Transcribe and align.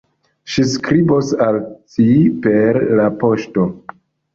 Ŝi 0.53 0.65
skribos 0.71 1.29
al 1.49 1.61
ci 1.95 2.09
per 2.49 2.85
la 3.01 3.11
poŝto. 3.23 3.73